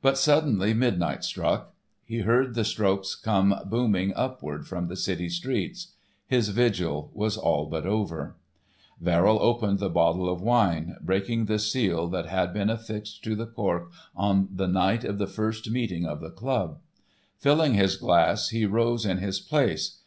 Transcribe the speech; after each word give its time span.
But 0.00 0.16
suddenly 0.16 0.74
midnight 0.74 1.24
struck. 1.24 1.74
He 2.04 2.18
heard 2.18 2.54
the 2.54 2.62
strokes 2.64 3.16
come 3.16 3.52
booming 3.66 4.14
upward 4.14 4.64
from 4.64 4.86
the 4.86 4.94
city 4.94 5.28
streets. 5.28 5.88
His 6.24 6.50
vigil 6.50 7.10
was 7.14 7.36
all 7.36 7.66
but 7.66 7.84
over. 7.84 8.36
Verrill 9.00 9.40
opened 9.42 9.80
the 9.80 9.90
bottle 9.90 10.28
of 10.32 10.40
wine, 10.40 10.94
breaking 11.02 11.46
the 11.46 11.58
seal 11.58 12.06
that 12.10 12.26
had 12.26 12.52
been 12.54 12.70
affixed 12.70 13.24
to 13.24 13.34
the 13.34 13.46
cork 13.48 13.90
on 14.14 14.48
the 14.54 14.68
night 14.68 15.02
of 15.02 15.18
the 15.18 15.26
first 15.26 15.68
meeting 15.68 16.06
of 16.06 16.20
the 16.20 16.30
club. 16.30 16.78
Filling 17.36 17.74
his 17.74 17.96
glass, 17.96 18.50
he 18.50 18.66
rose 18.66 19.04
in 19.04 19.18
his 19.18 19.40
place. 19.40 19.98